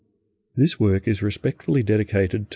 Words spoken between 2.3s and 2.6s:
TO MR.